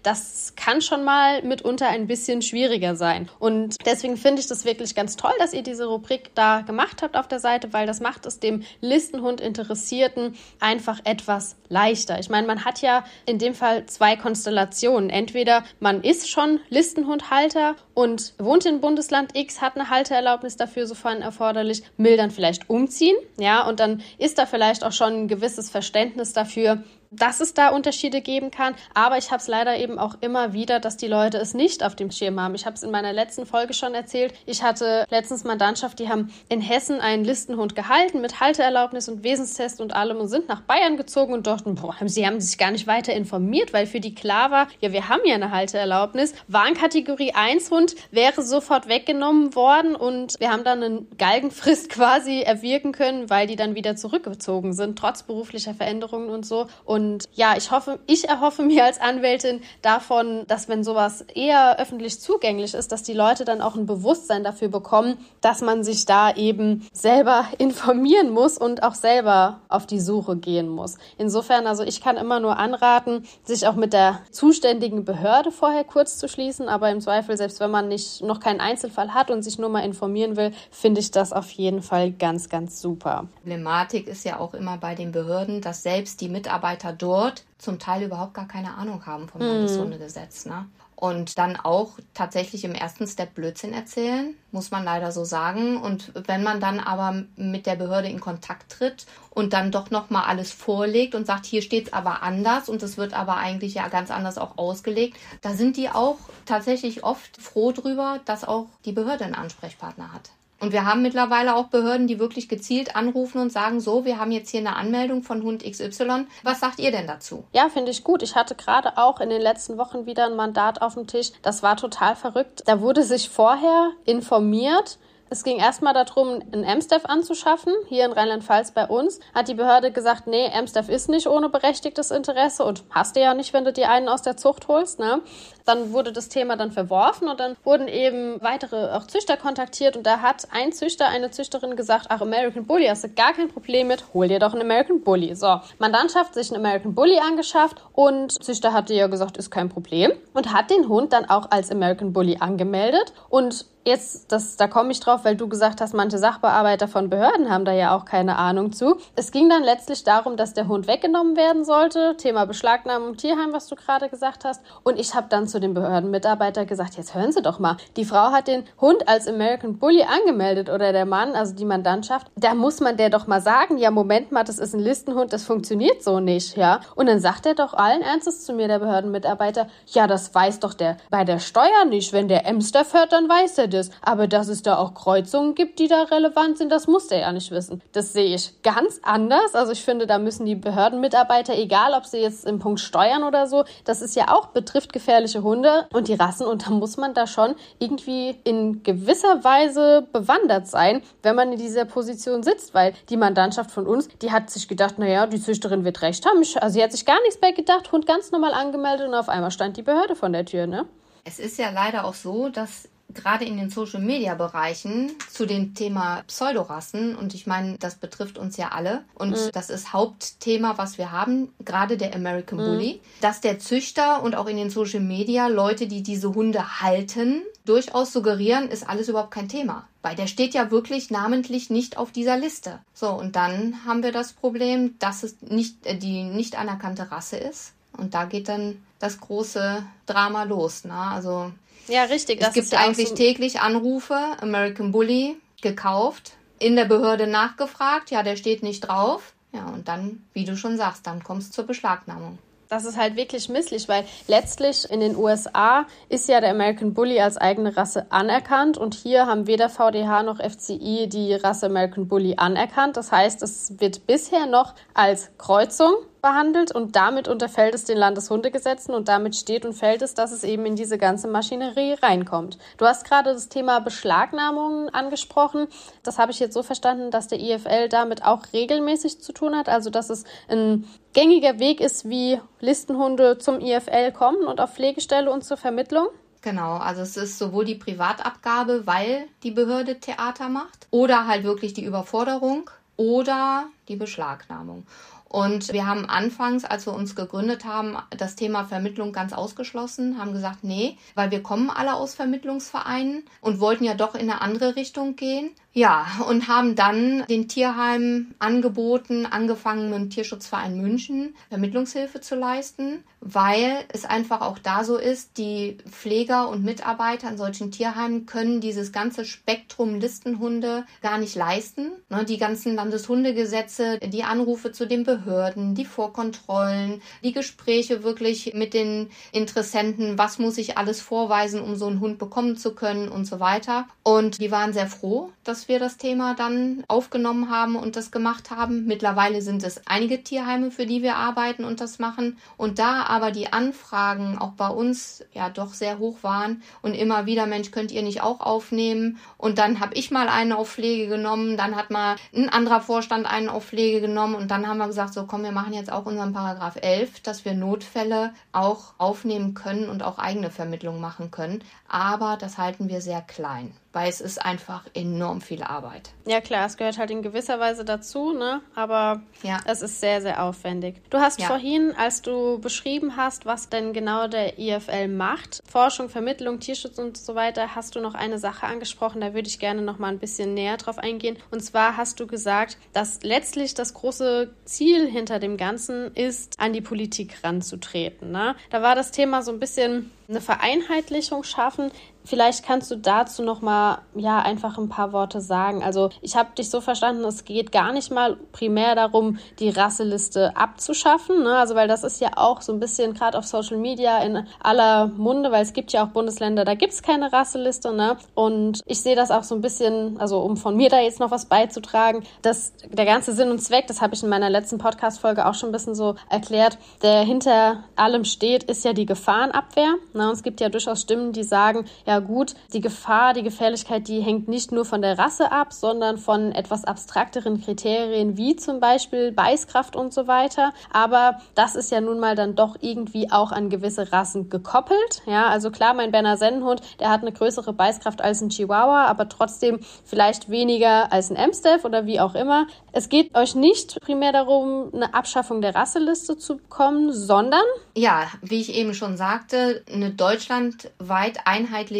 [0.02, 3.28] das kann schon mal mitunter ein bisschen schwieriger sein.
[3.38, 7.16] Und deswegen finde ich das wirklich ganz toll, dass ihr diese Rubrik da gemacht habt
[7.16, 12.18] auf der Seite, weil das macht es dem Listenhund Interessierten einfach etwas leichter.
[12.18, 15.10] Ich meine, man hat ja in dem Fall zwei Konstellationen.
[15.10, 21.22] Entweder man ist schon Listenhundhalter und wohnt in Bundesland X, hat eine Halteerlaubnis dafür, sofern
[21.22, 25.70] erforderlich, will dann vielleicht umziehen, ja, und dann ist da vielleicht auch schon ein gewisses
[25.70, 28.74] Verständnis dafür, dass es da Unterschiede geben kann.
[28.94, 31.96] Aber ich habe es leider eben auch immer wieder, dass die Leute es nicht auf
[31.96, 32.54] dem Schirm haben.
[32.54, 34.32] Ich habe es in meiner letzten Folge schon erzählt.
[34.46, 39.80] Ich hatte letztens Mandantschaft, die haben in Hessen einen Listenhund gehalten mit Halteerlaubnis und Wesenstest
[39.80, 42.86] und allem und sind nach Bayern gezogen und dachten, boah, sie haben sich gar nicht
[42.86, 46.34] weiter informiert, weil für die klar war, ja, wir haben ja eine Halteerlaubnis.
[46.46, 52.92] Warnkategorie 1 Hund wäre sofort weggenommen worden und wir haben dann eine Galgenfrist quasi erwirken
[52.92, 56.68] können, weil die dann wieder zurückgezogen sind, trotz beruflicher Veränderungen und so.
[56.84, 61.78] Und und ja, ich hoffe, ich erhoffe mir als Anwältin davon, dass wenn sowas eher
[61.78, 66.04] öffentlich zugänglich ist, dass die Leute dann auch ein Bewusstsein dafür bekommen, dass man sich
[66.04, 70.96] da eben selber informieren muss und auch selber auf die Suche gehen muss.
[71.16, 76.18] Insofern, also ich kann immer nur anraten, sich auch mit der zuständigen Behörde vorher kurz
[76.18, 79.58] zu schließen, aber im Zweifel, selbst wenn man nicht noch keinen Einzelfall hat und sich
[79.58, 83.26] nur mal informieren will, finde ich das auf jeden Fall ganz, ganz super.
[83.36, 87.78] Problematik ist ja auch immer bei den Behörden, dass selbst die Mitarbeiter Mitarbeiter dort zum
[87.78, 90.46] Teil überhaupt gar keine Ahnung haben vom Landeshundegesetz.
[90.46, 90.66] Ne?
[90.96, 95.78] Und dann auch tatsächlich im ersten Step Blödsinn erzählen, muss man leider so sagen.
[95.78, 100.24] Und wenn man dann aber mit der Behörde in Kontakt tritt und dann doch nochmal
[100.24, 103.88] alles vorlegt und sagt, hier steht es aber anders und es wird aber eigentlich ja
[103.88, 108.92] ganz anders auch ausgelegt, da sind die auch tatsächlich oft froh drüber, dass auch die
[108.92, 110.30] Behörde einen Ansprechpartner hat.
[110.60, 114.30] Und wir haben mittlerweile auch Behörden, die wirklich gezielt anrufen und sagen, so, wir haben
[114.30, 116.26] jetzt hier eine Anmeldung von Hund XY.
[116.42, 117.44] Was sagt ihr denn dazu?
[117.52, 118.22] Ja, finde ich gut.
[118.22, 121.32] Ich hatte gerade auch in den letzten Wochen wieder ein Mandat auf dem Tisch.
[121.42, 122.62] Das war total verrückt.
[122.66, 124.98] Da wurde sich vorher informiert,
[125.32, 129.20] es ging erstmal darum, einen MSTEF anzuschaffen, hier in Rheinland-Pfalz bei uns.
[129.32, 133.32] Hat die Behörde gesagt, nee, MSTEF ist nicht ohne berechtigtes Interesse und hast du ja
[133.32, 134.98] nicht, wenn du dir einen aus der Zucht holst.
[134.98, 135.22] Ne?
[135.64, 140.04] Dann wurde das Thema dann verworfen und dann wurden eben weitere auch Züchter kontaktiert und
[140.04, 143.86] da hat ein Züchter, eine Züchterin gesagt, ach, American Bully hast du gar kein Problem
[143.86, 145.36] mit, hol dir doch einen American Bully.
[145.36, 150.10] So, Mandantschaft sich einen American Bully angeschafft und Züchter hatte ja gesagt, ist kein Problem
[150.34, 154.92] und hat den Hund dann auch als American Bully angemeldet und Jetzt, das, da komme
[154.92, 158.36] ich drauf, weil du gesagt hast, manche Sachbearbeiter von Behörden haben da ja auch keine
[158.36, 158.98] Ahnung zu.
[159.16, 162.14] Es ging dann letztlich darum, dass der Hund weggenommen werden sollte.
[162.18, 164.60] Thema Beschlagnahmung im Tierheim, was du gerade gesagt hast.
[164.82, 167.78] Und ich habe dann zu dem Behördenmitarbeiter gesagt, jetzt hören Sie doch mal.
[167.96, 172.26] Die Frau hat den Hund als American Bully angemeldet oder der Mann, also die Mandantschaft.
[172.36, 175.44] Da muss man der doch mal sagen, ja, Moment mal, das ist ein Listenhund, das
[175.44, 176.80] funktioniert so nicht, ja.
[176.96, 180.74] Und dann sagt er doch allen Ernstes zu mir, der Behördenmitarbeiter, ja, das weiß doch
[180.74, 182.12] der bei der Steuer nicht.
[182.12, 183.90] Wenn der Emster hört, dann weiß er das.
[184.02, 187.32] Aber dass es da auch Kreuzungen gibt, die da relevant sind, das muss der ja
[187.32, 187.80] nicht wissen.
[187.92, 189.54] Das sehe ich ganz anders.
[189.54, 193.46] Also ich finde, da müssen die Behördenmitarbeiter, egal ob sie jetzt im Punkt steuern oder
[193.46, 197.14] so, das ist ja auch betrifft gefährliche Hunde und die Rassen und da muss man
[197.14, 202.94] da schon irgendwie in gewisser Weise bewandert sein, wenn man in dieser Position sitzt, weil
[203.08, 206.38] die Mandantschaft von uns, die hat sich gedacht, naja, die Züchterin wird recht haben.
[206.38, 209.50] Also sie hat sich gar nichts mehr gedacht, Hund ganz normal angemeldet und auf einmal
[209.50, 210.86] stand die Behörde vor der Tür, ne?
[211.24, 215.74] Es ist ja leider auch so, dass gerade in den Social Media Bereichen zu dem
[215.74, 219.50] Thema Pseudorassen und ich meine, das betrifft uns ja alle und mhm.
[219.52, 222.64] das ist Hauptthema, was wir haben, gerade der American mhm.
[222.64, 227.42] Bully, dass der Züchter und auch in den Social Media Leute, die diese Hunde halten,
[227.64, 229.86] durchaus suggerieren, ist alles überhaupt kein Thema.
[230.02, 232.80] Weil der steht ja wirklich namentlich nicht auf dieser Liste.
[232.94, 237.36] So, und dann haben wir das Problem, dass es nicht äh, die nicht anerkannte Rasse
[237.36, 237.74] ist.
[237.96, 240.84] Und da geht dann das große Drama los.
[240.84, 240.94] Ne?
[240.94, 241.50] Also
[241.88, 242.40] ja, richtig.
[242.40, 248.36] Es gibt eigentlich so täglich Anrufe, American Bully, gekauft, in der Behörde nachgefragt, ja, der
[248.36, 249.32] steht nicht drauf.
[249.52, 252.38] Ja, und dann, wie du schon sagst, dann kommst zur Beschlagnahmung.
[252.68, 257.20] Das ist halt wirklich misslich, weil letztlich in den USA ist ja der American Bully
[257.20, 262.34] als eigene Rasse anerkannt und hier haben weder VDH noch FCI die Rasse American Bully
[262.36, 262.96] anerkannt.
[262.96, 268.94] Das heißt, es wird bisher noch als Kreuzung behandelt und damit unterfällt es den Landeshundegesetzen
[268.94, 272.58] und damit steht und fällt es, dass es eben in diese ganze Maschinerie reinkommt.
[272.76, 275.68] Du hast gerade das Thema Beschlagnahmungen angesprochen.
[276.02, 279.68] Das habe ich jetzt so verstanden, dass der IFL damit auch regelmäßig zu tun hat,
[279.68, 285.30] also dass es ein gängiger Weg ist, wie Listenhunde zum IFL kommen und auf Pflegestelle
[285.30, 286.08] und zur Vermittlung.
[286.42, 291.74] Genau, also es ist sowohl die Privatabgabe, weil die Behörde Theater macht, oder halt wirklich
[291.74, 294.86] die Überforderung oder die Beschlagnahmung.
[295.32, 300.32] Und wir haben anfangs, als wir uns gegründet haben, das Thema Vermittlung ganz ausgeschlossen, haben
[300.32, 304.74] gesagt, nee, weil wir kommen alle aus Vermittlungsvereinen und wollten ja doch in eine andere
[304.74, 305.50] Richtung gehen.
[305.72, 313.04] Ja, und haben dann den Tierheimen angeboten, angefangen mit dem Tierschutzverein München, Vermittlungshilfe zu leisten,
[313.20, 318.60] weil es einfach auch da so ist, die Pfleger und Mitarbeiter an solchen Tierheimen können
[318.60, 321.92] dieses ganze Spektrum Listenhunde gar nicht leisten.
[322.08, 328.74] Ne, die ganzen Landeshundegesetze, die Anrufe zu den Behörden, die Vorkontrollen, die Gespräche wirklich mit
[328.74, 333.26] den Interessenten, was muss ich alles vorweisen, um so einen Hund bekommen zu können und
[333.26, 333.86] so weiter.
[334.02, 338.10] Und die waren sehr froh, dass dass wir das Thema dann aufgenommen haben und das
[338.10, 338.86] gemacht haben.
[338.86, 342.38] Mittlerweile sind es einige Tierheime, für die wir arbeiten und das machen.
[342.56, 347.26] Und da aber die Anfragen auch bei uns ja doch sehr hoch waren und immer
[347.26, 349.18] wieder, Mensch, könnt ihr nicht auch aufnehmen?
[349.36, 353.26] Und dann habe ich mal einen auf Pflege genommen, dann hat mal ein anderer Vorstand
[353.26, 356.06] einen auf Pflege genommen und dann haben wir gesagt, so komm, wir machen jetzt auch
[356.06, 361.62] unseren Paragraph 11, dass wir Notfälle auch aufnehmen können und auch eigene Vermittlung machen können.
[361.86, 366.10] Aber das halten wir sehr klein weil es ist einfach enorm viel Arbeit.
[366.26, 368.60] Ja klar, es gehört halt in gewisser Weise dazu, ne?
[368.74, 369.58] Aber ja.
[369.66, 370.96] es ist sehr, sehr aufwendig.
[371.10, 371.46] Du hast ja.
[371.46, 377.16] vorhin, als du beschrieben hast, was denn genau der IFL macht, Forschung, Vermittlung, Tierschutz und
[377.16, 380.18] so weiter, hast du noch eine Sache angesprochen, da würde ich gerne noch mal ein
[380.18, 381.36] bisschen näher drauf eingehen.
[381.50, 386.72] Und zwar hast du gesagt, dass letztlich das große Ziel hinter dem Ganzen ist, an
[386.72, 388.30] die Politik ranzutreten.
[388.30, 388.54] Ne?
[388.70, 391.90] Da war das Thema so ein bisschen eine Vereinheitlichung schaffen.
[392.24, 395.82] Vielleicht kannst du dazu noch mal ja einfach ein paar Worte sagen.
[395.82, 400.56] Also ich habe dich so verstanden, es geht gar nicht mal primär darum, die Rasseliste
[400.56, 401.42] abzuschaffen.
[401.42, 401.56] Ne?
[401.56, 405.06] Also weil das ist ja auch so ein bisschen gerade auf Social Media in aller
[405.06, 407.92] Munde, weil es gibt ja auch Bundesländer, da gibt es keine Rasseliste.
[407.92, 408.16] Ne?
[408.34, 411.30] Und ich sehe das auch so ein bisschen, also um von mir da jetzt noch
[411.30, 415.46] was beizutragen, dass der ganze Sinn und Zweck, das habe ich in meiner letzten Podcast-Folge
[415.46, 419.94] auch schon ein bisschen so erklärt, der hinter allem steht, ist ja die Gefahrenabwehr.
[420.12, 420.28] Ne?
[420.28, 424.20] Und es gibt ja durchaus Stimmen, die sagen, ja gut, die Gefahr, die Gefährlichkeit, die
[424.20, 429.32] hängt nicht nur von der Rasse ab, sondern von etwas abstrakteren Kriterien wie zum Beispiel
[429.32, 430.72] Beißkraft und so weiter.
[430.92, 435.22] Aber das ist ja nun mal dann doch irgendwie auch an gewisse Rassen gekoppelt.
[435.26, 439.28] Ja, also klar, mein Berner Sennenhund, der hat eine größere Beißkraft als ein Chihuahua, aber
[439.28, 442.66] trotzdem vielleicht weniger als ein Amstaff oder wie auch immer.
[442.92, 447.62] Es geht euch nicht primär darum, eine Abschaffung der Rasseliste zu bekommen, sondern
[447.94, 451.99] ja, wie ich eben schon sagte, eine deutschlandweit einheitliche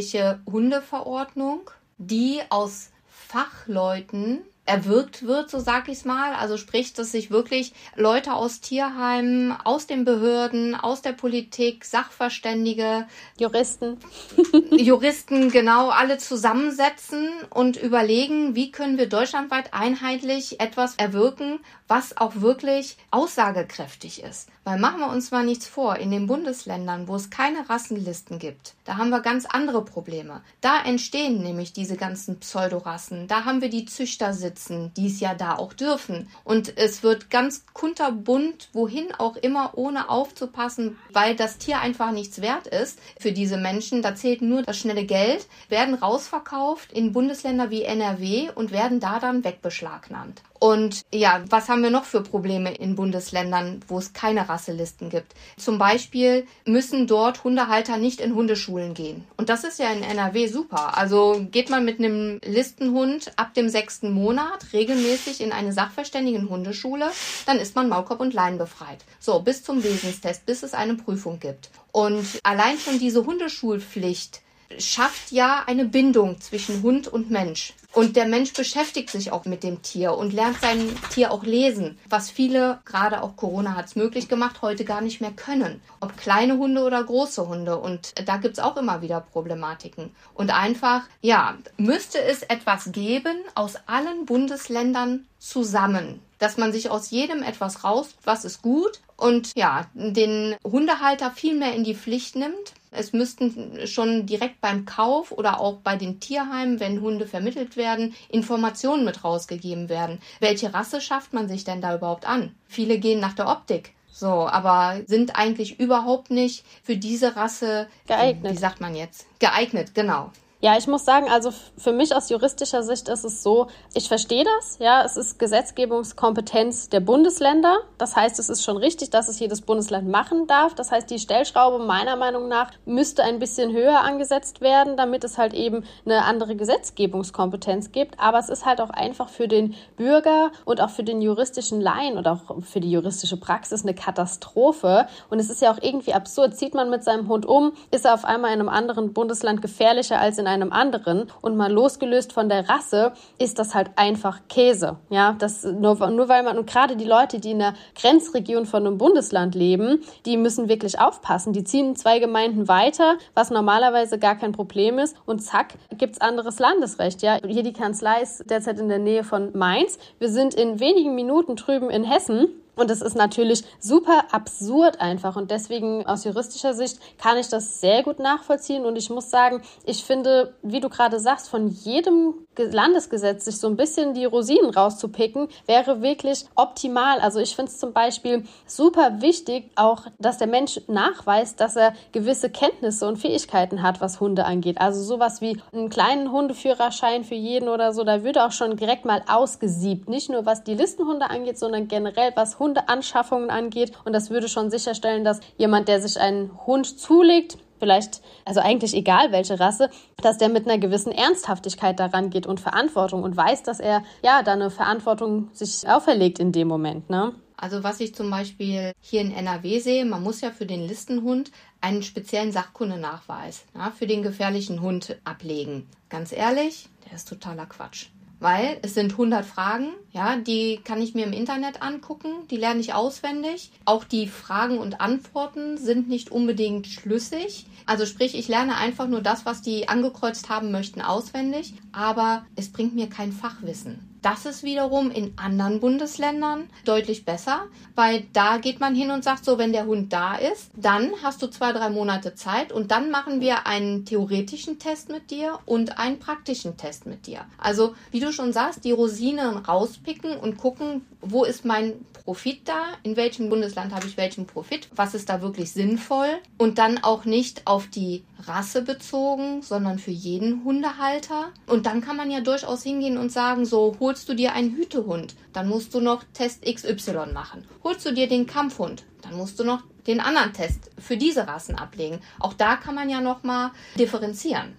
[0.51, 6.33] Hundeverordnung, die aus Fachleuten erwirkt wird, so sag ich's mal.
[6.33, 13.07] Also sprich, dass sich wirklich Leute aus Tierheimen, aus den Behörden, aus der Politik, Sachverständige,
[13.37, 13.99] Juristen,
[14.71, 22.37] Juristen genau alle zusammensetzen und überlegen, wie können wir deutschlandweit einheitlich etwas erwirken, was auch
[22.37, 24.49] wirklich aussagekräftig ist.
[24.63, 28.75] Weil machen wir uns mal nichts vor, in den Bundesländern, wo es keine Rassenlisten gibt,
[28.85, 30.43] da haben wir ganz andere Probleme.
[30.61, 33.29] Da entstehen nämlich diese ganzen Pseudorassen.
[33.29, 36.29] Da haben wir die Züchter sitzen, die es ja da auch dürfen.
[36.45, 42.41] Und es wird ganz kunterbunt, wohin auch immer, ohne aufzupassen, weil das Tier einfach nichts
[42.41, 44.03] wert ist für diese Menschen.
[44.03, 49.19] Da zählt nur das schnelle Geld, werden rausverkauft in Bundesländer wie NRW und werden da
[49.19, 50.43] dann wegbeschlagnahmt.
[50.61, 55.33] Und ja, was haben wir noch für Probleme in Bundesländern, wo es keine Rasselisten gibt?
[55.57, 59.25] Zum Beispiel müssen dort Hundehalter nicht in Hundeschulen gehen.
[59.39, 60.99] Und das ist ja in NRW super.
[60.99, 67.11] Also geht man mit einem Listenhund ab dem sechsten Monat regelmäßig in eine sachverständigen Hundeschule,
[67.47, 68.99] dann ist man Maulkorb und Lein befreit.
[69.19, 71.71] So, bis zum Wesenstest, bis es eine Prüfung gibt.
[71.91, 74.43] Und allein schon diese Hundeschulpflicht
[74.79, 77.75] schafft ja eine Bindung zwischen Hund und Mensch.
[77.93, 81.99] Und der Mensch beschäftigt sich auch mit dem Tier und lernt sein Tier auch lesen,
[82.09, 85.83] was viele, gerade auch Corona hat es möglich gemacht, heute gar nicht mehr können.
[85.99, 87.79] Ob kleine Hunde oder große Hunde.
[87.79, 90.15] Und da gibt es auch immer wieder Problematiken.
[90.35, 97.11] Und einfach, ja, müsste es etwas geben aus allen Bundesländern zusammen, dass man sich aus
[97.11, 102.37] jedem etwas raus, was ist gut und ja, den Hundehalter viel mehr in die Pflicht
[102.37, 107.77] nimmt, es müssten schon direkt beim Kauf oder auch bei den Tierheimen, wenn Hunde vermittelt
[107.77, 110.21] werden, Informationen mit rausgegeben werden.
[110.41, 112.55] Welche Rasse schafft man sich denn da überhaupt an?
[112.67, 113.95] Viele gehen nach der Optik.
[114.13, 118.53] So, aber sind eigentlich überhaupt nicht für diese Rasse geeignet.
[118.53, 119.27] Wie sagt man jetzt?
[119.39, 120.31] Geeignet, genau.
[120.63, 124.45] Ja, ich muss sagen, also für mich aus juristischer Sicht ist es so, ich verstehe
[124.45, 127.79] das, ja, es ist Gesetzgebungskompetenz der Bundesländer.
[127.97, 130.75] Das heißt, es ist schon richtig, dass es jedes Bundesland machen darf.
[130.75, 135.39] Das heißt, die Stellschraube meiner Meinung nach müsste ein bisschen höher angesetzt werden, damit es
[135.39, 138.21] halt eben eine andere Gesetzgebungskompetenz gibt.
[138.21, 142.19] Aber es ist halt auch einfach für den Bürger und auch für den juristischen Laien
[142.19, 145.07] und auch für die juristische Praxis eine Katastrophe.
[145.31, 146.55] Und es ist ja auch irgendwie absurd.
[146.55, 150.21] Zieht man mit seinem Hund um, ist er auf einmal in einem anderen Bundesland gefährlicher
[150.21, 154.97] als in einem anderen und mal losgelöst von der Rasse ist das halt einfach Käse.
[155.09, 158.87] Ja, das nur, nur weil man und gerade die Leute, die in der Grenzregion von
[158.87, 161.53] einem Bundesland leben, die müssen wirklich aufpassen.
[161.53, 166.59] Die ziehen zwei Gemeinden weiter, was normalerweise gar kein Problem ist und zack gibt's anderes
[166.59, 167.23] Landesrecht.
[167.23, 169.99] Ja, hier die Kanzlei ist derzeit in der Nähe von Mainz.
[170.19, 172.49] Wir sind in wenigen Minuten drüben in Hessen
[172.81, 175.37] und es ist natürlich super absurd einfach.
[175.37, 178.87] Und deswegen aus juristischer Sicht kann ich das sehr gut nachvollziehen.
[178.87, 183.69] Und ich muss sagen, ich finde, wie du gerade sagst, von jedem Landesgesetz sich so
[183.69, 187.21] ein bisschen die Rosinen rauszupicken, wäre wirklich optimal.
[187.21, 191.95] Also ich finde es zum Beispiel super wichtig, auch, dass der Mensch nachweist, dass er
[192.13, 194.81] gewisse Kenntnisse und Fähigkeiten hat, was Hunde angeht.
[194.81, 199.05] Also sowas wie einen kleinen Hundeführerschein für jeden oder so, da würde auch schon direkt
[199.05, 200.09] mal ausgesiebt.
[200.09, 203.93] Nicht nur was die Listenhunde angeht, sondern generell was Hundeanschaffungen angeht.
[204.05, 208.95] Und das würde schon sicherstellen, dass jemand, der sich einen Hund zulegt, vielleicht, also eigentlich
[208.95, 213.63] egal welche Rasse, dass der mit einer gewissen Ernsthaftigkeit daran geht und Verantwortung und weiß,
[213.63, 217.33] dass er ja da eine Verantwortung sich auferlegt in dem Moment, ne?
[217.57, 221.51] Also was ich zum Beispiel hier in NRW sehe, man muss ja für den Listenhund
[221.83, 225.87] einen speziellen Sachkundenachweis ja, für den gefährlichen Hund ablegen.
[226.09, 228.07] Ganz ehrlich, der ist totaler Quatsch
[228.41, 232.81] weil es sind 100 Fragen, ja, die kann ich mir im Internet angucken, die lerne
[232.81, 233.71] ich auswendig.
[233.85, 237.67] Auch die Fragen und Antworten sind nicht unbedingt schlüssig.
[237.87, 242.73] Also sprich, ich lerne einfach nur das, was die angekreuzt haben möchten, auswendig, aber es
[242.73, 244.10] bringt mir kein Fachwissen.
[244.23, 249.45] Das ist wiederum in anderen Bundesländern deutlich besser, weil da geht man hin und sagt
[249.45, 253.11] so, wenn der Hund da ist, dann hast du zwei, drei Monate Zeit und dann
[253.11, 257.47] machen wir einen theoretischen Test mit dir und einen praktischen Test mit dir.
[257.57, 262.85] Also, wie du schon sagst, die Rosinen rauspicken und gucken, wo ist mein Profit da,
[263.03, 266.29] in welchem Bundesland habe ich welchen Profit, was ist da wirklich sinnvoll
[266.59, 271.49] und dann auch nicht auf die Rasse bezogen, sondern für jeden Hundehalter.
[271.67, 275.35] Und dann kann man ja durchaus hingehen und sagen, so holst du dir einen Hütehund,
[275.53, 277.67] dann musst du noch Test XY machen.
[277.85, 281.77] Holst du dir den Kampfhund, dann musst du noch den anderen Test für diese Rassen
[281.77, 282.21] ablegen.
[282.39, 284.75] Auch da kann man ja noch mal differenzieren.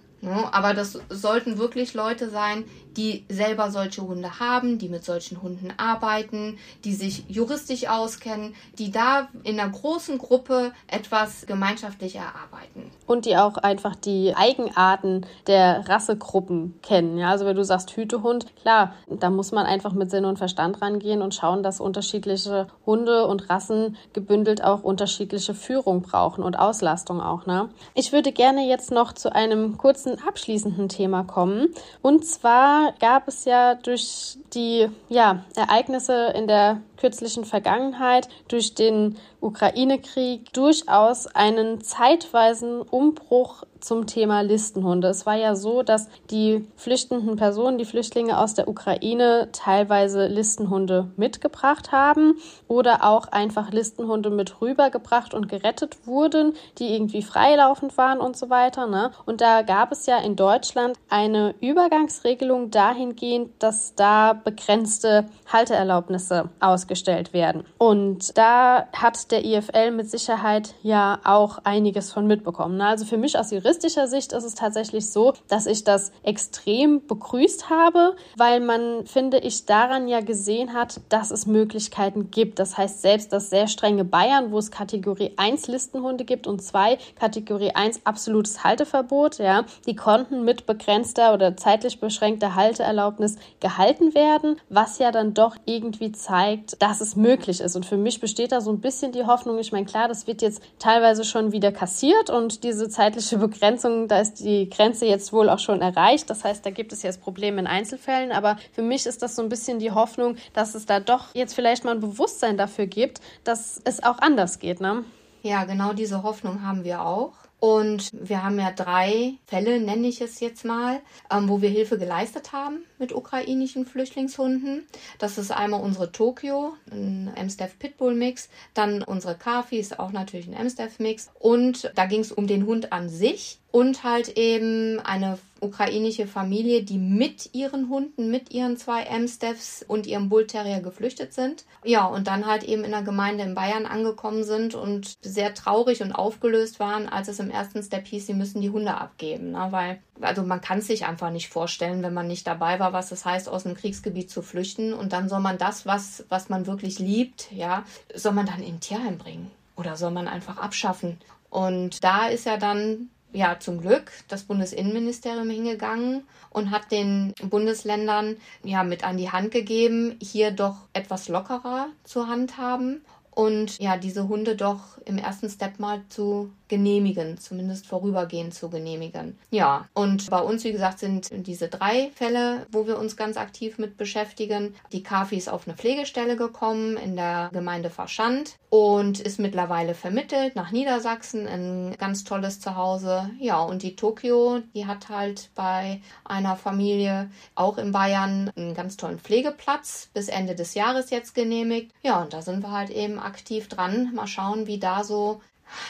[0.52, 2.64] aber das sollten wirklich Leute sein,
[2.96, 8.90] die selber solche Hunde haben, die mit solchen Hunden arbeiten, die sich juristisch auskennen, die
[8.90, 12.90] da in einer großen Gruppe etwas gemeinschaftlich erarbeiten.
[13.06, 17.18] Und die auch einfach die Eigenarten der Rassegruppen kennen.
[17.18, 20.80] Ja, also wenn du sagst Hütehund, klar, da muss man einfach mit Sinn und Verstand
[20.82, 27.20] rangehen und schauen, dass unterschiedliche Hunde und Rassen gebündelt auch unterschiedliche Führung brauchen und Auslastung
[27.20, 27.46] auch.
[27.46, 27.68] Ne?
[27.94, 31.68] Ich würde gerne jetzt noch zu einem kurzen abschließenden Thema kommen.
[32.02, 39.16] Und zwar gab es ja durch die ja, Ereignisse in der kürzlichen Vergangenheit, durch den
[39.40, 45.08] Ukraine-Krieg durchaus einen zeitweisen Umbruch zum Thema Listenhunde.
[45.08, 51.08] Es war ja so, dass die flüchtenden Personen, die Flüchtlinge aus der Ukraine teilweise Listenhunde
[51.16, 52.34] mitgebracht haben
[52.68, 58.50] oder auch einfach Listenhunde mit rübergebracht und gerettet wurden, die irgendwie freilaufend waren und so
[58.50, 58.86] weiter.
[58.86, 59.10] Ne?
[59.26, 67.32] Und da gab es ja in Deutschland eine Übergangsregelung dahingehend, dass da begrenzte Halteerlaubnisse ausgestellt
[67.32, 67.64] werden.
[67.78, 72.76] Und da hat der IFL mit Sicherheit ja auch einiges von mitbekommen.
[72.76, 72.86] Ne?
[72.86, 77.70] Also für mich als juristischer Sicht ist es tatsächlich so, dass ich das extrem begrüßt
[77.70, 82.58] habe, weil man, finde ich, daran ja gesehen hat, dass es Möglichkeiten gibt.
[82.58, 86.98] Das heißt, selbst das sehr strenge Bayern, wo es Kategorie 1 Listenhunde gibt und 2
[87.18, 94.60] Kategorie 1 absolutes Halteverbot, ja, die konnten mit begrenzter oder zeitlich beschränkter Halteerlaubnis gehalten werden,
[94.68, 97.74] was ja dann doch irgendwie zeigt, dass es möglich ist.
[97.74, 100.42] Und für mich besteht da so ein bisschen die Hoffnung, ich meine, klar, das wird
[100.42, 105.48] jetzt teilweise schon wieder kassiert und diese zeitliche Begrenzung, da ist die Grenze jetzt wohl
[105.48, 106.28] auch schon erreicht.
[106.28, 108.32] Das heißt, da gibt es jetzt Probleme in Einzelfällen.
[108.32, 111.54] Aber für mich ist das so ein bisschen die Hoffnung, dass es da doch jetzt
[111.54, 114.80] vielleicht mal ein Bewusstsein dafür gibt, dass es auch anders geht.
[114.80, 115.04] Ne?
[115.42, 117.32] Ja, genau diese Hoffnung haben wir auch.
[117.62, 121.96] Und wir haben ja drei Fälle, nenne ich es jetzt mal, ähm, wo wir Hilfe
[121.96, 124.84] geleistet haben mit ukrainischen Flüchtlingshunden.
[125.20, 130.48] Das ist einmal unsere Tokio, ein Amstaff Pitbull Mix, dann unsere Kafi ist auch natürlich
[130.48, 131.30] ein Amstaff Mix.
[131.38, 136.82] Und da ging es um den Hund an sich und halt eben eine ukrainische Familie,
[136.82, 141.64] die mit ihren Hunden, mit ihren zwei Amstaffs und ihrem Bull Terrier geflüchtet sind.
[141.82, 146.02] Ja, und dann halt eben in der Gemeinde in Bayern angekommen sind und sehr traurig
[146.02, 149.52] und aufgelöst waren, als es im ersten Step hieß, sie müssen die Hunde abgeben.
[149.52, 149.68] Ne?
[149.70, 153.10] Weil, also man kann es sich einfach nicht vorstellen, wenn man nicht dabei war, was
[153.10, 154.92] es heißt, aus einem Kriegsgebiet zu flüchten.
[154.92, 158.74] Und dann soll man das, was, was man wirklich liebt, ja, soll man dann in
[158.74, 159.50] ein Tierheim bringen.
[159.76, 161.18] Oder soll man einfach abschaffen?
[161.48, 168.36] Und da ist ja dann ja zum Glück das Bundesinnenministerium hingegangen und hat den Bundesländern
[168.62, 173.02] ja mit an die Hand gegeben, hier doch etwas lockerer zu handhaben
[173.34, 179.38] und ja diese Hunde doch im ersten Step mal zu genehmigen, zumindest vorübergehend zu genehmigen.
[179.50, 183.78] Ja, und bei uns, wie gesagt, sind diese drei Fälle, wo wir uns ganz aktiv
[183.78, 184.74] mit beschäftigen.
[184.92, 190.56] Die Kafi ist auf eine Pflegestelle gekommen in der Gemeinde Verschand und ist mittlerweile vermittelt
[190.56, 193.28] nach Niedersachsen, ein ganz tolles Zuhause.
[193.38, 198.96] Ja, und die Tokio, die hat halt bei einer Familie auch in Bayern einen ganz
[198.96, 201.92] tollen Pflegeplatz bis Ende des Jahres jetzt genehmigt.
[202.02, 204.14] Ja, und da sind wir halt eben aktiv dran.
[204.14, 205.42] Mal schauen, wie da so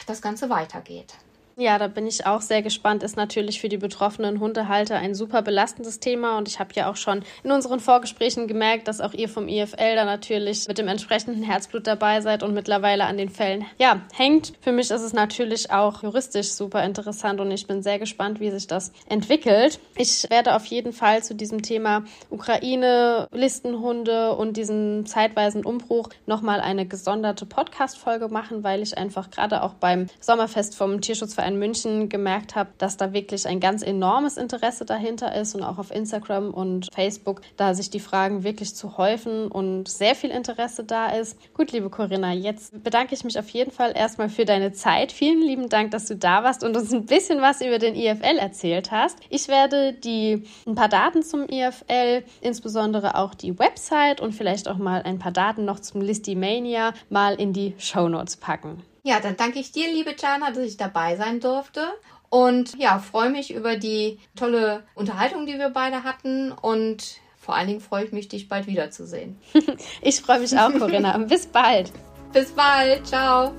[0.05, 1.13] das Ganze weitergeht.
[1.55, 3.03] Ja, da bin ich auch sehr gespannt.
[3.03, 6.37] Ist natürlich für die betroffenen Hundehalter ein super belastendes Thema.
[6.39, 9.95] Und ich habe ja auch schon in unseren Vorgesprächen gemerkt, dass auch ihr vom IFL
[9.95, 14.53] da natürlich mit dem entsprechenden Herzblut dabei seid und mittlerweile an den Fällen ja, hängt.
[14.61, 18.49] Für mich ist es natürlich auch juristisch super interessant und ich bin sehr gespannt, wie
[18.49, 19.79] sich das entwickelt.
[19.95, 26.61] Ich werde auf jeden Fall zu diesem Thema Ukraine, Listenhunde und diesen zeitweisen Umbruch nochmal
[26.61, 32.09] eine gesonderte Podcast-Folge machen, weil ich einfach gerade auch beim Sommerfest vom Tierschutzverein in München
[32.09, 36.53] gemerkt habe, dass da wirklich ein ganz enormes Interesse dahinter ist und auch auf Instagram
[36.53, 41.37] und Facebook, da sich die Fragen wirklich zu häufen und sehr viel Interesse da ist.
[41.53, 45.11] Gut, liebe Corinna, jetzt bedanke ich mich auf jeden Fall erstmal für deine Zeit.
[45.11, 48.37] Vielen lieben Dank, dass du da warst und uns ein bisschen was über den IFL
[48.37, 49.17] erzählt hast.
[49.29, 54.77] Ich werde die ein paar Daten zum IFL, insbesondere auch die Website und vielleicht auch
[54.77, 58.83] mal ein paar Daten noch zum Listimania mal in die Show Notes packen.
[59.03, 61.87] Ja, dann danke ich dir, liebe Jana, dass ich dabei sein durfte.
[62.29, 66.51] Und ja, freue mich über die tolle Unterhaltung, die wir beide hatten.
[66.51, 69.37] Und vor allen Dingen freue ich mich, dich bald wiederzusehen.
[70.01, 71.17] ich freue mich auch, Corinna.
[71.17, 71.91] Bis bald.
[72.31, 73.05] Bis bald.
[73.05, 73.53] Ciao.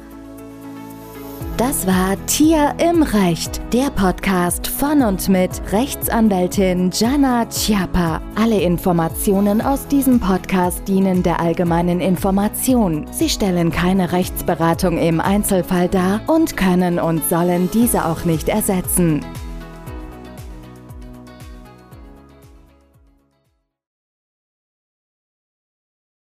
[1.56, 8.20] Das war Tier im Recht, der Podcast von und mit Rechtsanwältin Jana Chiappa.
[8.34, 13.06] Alle Informationen aus diesem Podcast dienen der allgemeinen Information.
[13.12, 19.24] Sie stellen keine Rechtsberatung im Einzelfall dar und können und sollen diese auch nicht ersetzen.